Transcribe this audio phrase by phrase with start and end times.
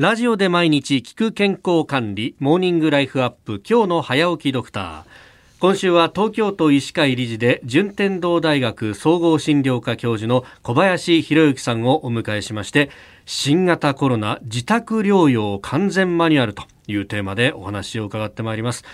[0.00, 5.04] ラジオで毎日聞く健康管理モーニングライフアップ今日の早起きドクター
[5.58, 12.88] 今週は東京都医師会理事で順天堂大学総合診療科教授の小林博之さんをお迎えしまして
[13.26, 18.86] 新型コロナ自宅療養完全マニュアルというテーマでお話を伺ってまいります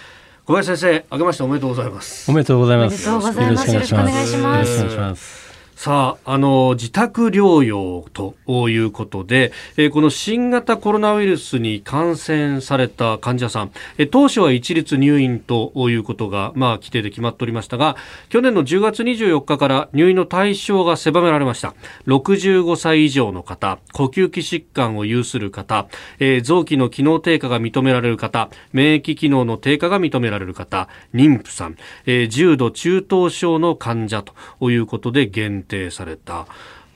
[0.45, 2.29] 小林先生、あけましておめでとうございます。
[2.29, 3.09] おめでとうございます。
[3.11, 3.73] おめでとうございます。
[3.73, 4.79] よろしくお願いします。
[4.79, 5.46] よろしくお願いします。
[5.77, 8.35] さあ、あの、自宅療養と
[8.71, 17.97] いうことで、えー、この新型コロナウイルスに感染された患者さん、えー、当初は一律入院ということが、まあ、規定で決まっておりましたが、
[18.31, 21.75] 去年の10月24日から入院の対象が狭められました。
[22.07, 34.25] 65歳以上の方、呼吸器疾患を有する方、えー、臓器の機能低下が認められる方、免疫機能の低下が認められる方、妊婦さん、えー、重度中等症の患者
[34.59, 36.47] ということで限定定された。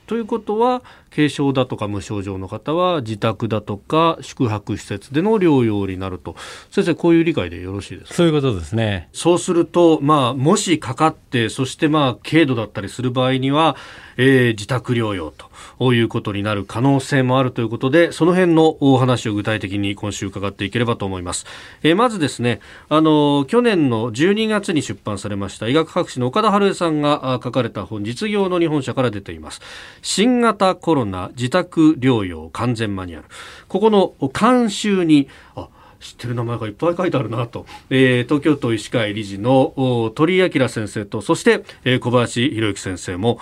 [0.06, 0.82] ということは
[1.14, 6.36] 軽症だとか無症状の方は自宅だとか宿泊施設での療養になると。
[6.70, 8.14] 先生こういう理解でよろしいですか？
[8.14, 9.08] そういうことですね。
[9.12, 13.76] そうすると、まあ、もしかかってそしてまあ軽度だったりする場合には、
[14.16, 15.32] えー、自宅療養
[15.78, 21.46] ということになる可能性もあるということでその辺のお話を具体的に今週伺っていければと思います、
[21.82, 29.60] えー、まずですねあの去年の12月に出版されました医学博士の岡田春江さんが書かれた本実業の日本社から出ています。
[30.02, 33.28] 新型コロナ自宅療養完全マニュアル
[33.68, 35.68] ここの監修にあ
[36.00, 43.38] 知ってる名前がいっぱい書いてあるなと、えー、東京都医師会理事の鳥居明先生とそして、えー、小林博之先生も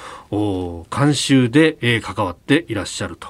[0.94, 3.28] 監修で、えー、関わっていらっしゃると。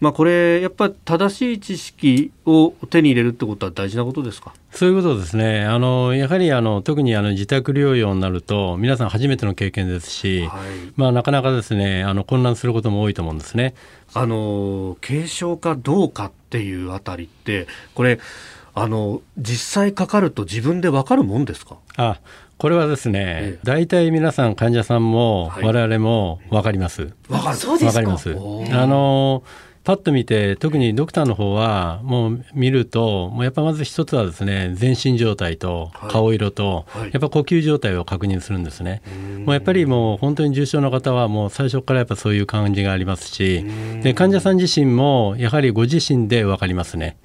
[0.00, 4.54] まあ、これ、やっぱり正しい知識を手に入れるってことは大事なことですか？
[4.70, 13.74] そういうことですね、あのやはりあの特にあの自宅療養になると、皆さん初めての経験ですし、はい、まあ、なかなかですねあの混乱することも多いと思うんですね。
[14.14, 18.20] あの軽症かどうかっていうあたりって、これ、
[18.74, 21.76] あの実際かかると自分で分かるもんですか？
[21.96, 22.20] あ
[22.58, 27.12] これはですね、大体皆さん患者さんも我々も分かります。
[27.28, 27.58] 分かる。
[27.58, 28.00] 分か。
[28.00, 28.30] ります。
[28.30, 29.42] あの
[29.88, 39.00] パッと見て特にドクターの方はもう見るともうやっぱまず一つはですね全身状態と顔色と、やっぱ呼吸状態を確認するんですね。
[39.46, 43.64] もうやっぱりもう本当に重症の方はもう最初からやっぱそういう感じがありますし
[44.02, 47.16] で患者さん自身もやはりご自身で分かりますね。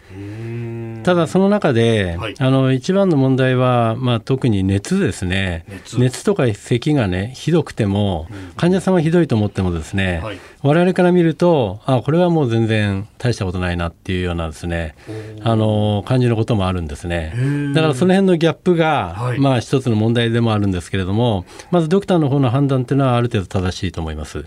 [1.03, 5.65] ただその中で、はい、あの一番の問題は、まあ、特に熱ですね。
[5.97, 6.23] 熱。
[6.23, 14.95] とか咳がねひどくても、うん、患者さんはひどいと思ってもですね、はい、我々から見るとあこれはもう全然大したことないなっていうようなですね
[15.43, 17.33] あの感じのこともあるんですね。
[17.73, 24.45] だからその辺のギャップが、はい、まあ一つの問題でもあるんですけれどもまずドクターの方の判断っていうのはある程度正しいと思います。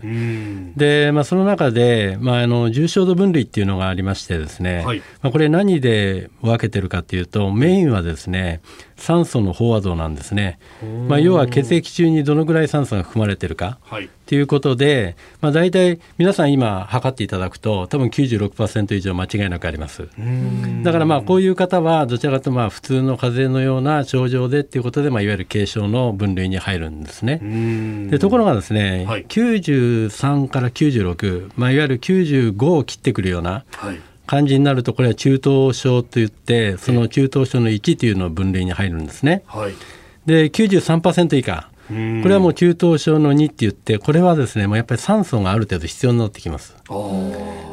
[0.76, 4.84] で、まあ、その中で、まあ、あの重症度分類っていうのがありましてですね、
[5.22, 8.60] まあ、これ何で分けてるかというとメインはですね
[8.96, 10.58] 酸素の飽和度なんですね、
[11.08, 20.08] まあ、要は血液中にどのぐらい酸素が含まれてるか、はい、ということで、まあ、大体皆さん今測っていただくと多分96%以上間違いなくあります。
[20.82, 27.40] だからまあこういう方はどちらかとまあ普通の風邪のような症状でっていうことで、まあ、いわゆる軽症の分類に入るんですね。
[28.10, 39.42] でところがですね、はい、93から96、まあ、いわゆる95を切ってくるような、はい感じになるとこれは中等症といってその中等症の1というの分類に入るんですね。
[39.46, 39.74] はい、
[40.26, 46.76] で93%以下これはもう中等症の2って言ってこれはですねもうやっぱり酸素がある程度必要になってきます。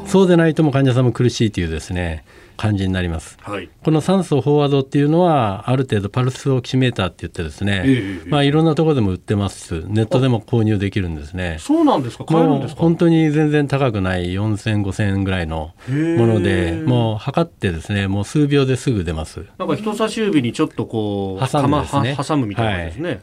[0.06, 2.24] そうでないとも患者さんも苦しいというですね
[2.56, 9.82] 感じになります、はい、この酸素飽和度っていうのはある程度パルスオキシメーターって言ってですね、えー、まあいろんなところでも売ってます。
[9.88, 11.34] ネットでも購入できるんです。
[11.34, 12.24] ねそうなんですか？
[12.24, 12.80] 買えるんですか？
[12.80, 19.46] 本当に全然高くない4000、5000円ぐらいのものでもう測ってですねもう数秒ですぐ出ます。
[19.58, 22.16] なんか人差し指にちょっとこう挟むね。
[22.16, 23.20] 挟むみたいなですね、はい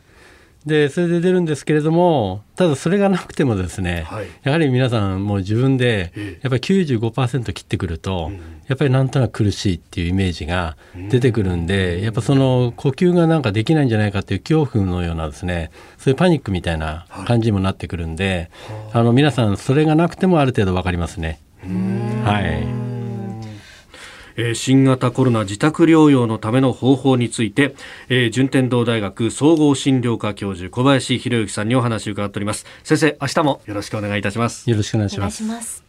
[0.66, 8.35] でそれで出るんですけれどもただそれがなくてもですね、はい、やはり皆さんもう自分でやっぱり95%切ってくると、うん、
[8.67, 10.78] やっぱりなんとなく苦しいっていうイメージが
[11.09, 18.52] 出てくるんで、うん、やっぱその呼吸がなんかできないんじゃないかっていう恐怖のようなですねそういうパニックみたいな感じにもなってくるんで、
[18.93, 21.40] はい、あの皆さんそれがなくてもある程度分かりますね。
[22.23, 22.91] はい
[24.35, 27.75] えー、新型コロナ自宅療養のための方法について、
[28.09, 32.66] えー、順天堂大学総合診療科教授小林博之さんにお話を伺っております。
[32.83, 34.69] 先生明日もよろしくお願いいたします。
[34.69, 35.80] よろしくお願いします。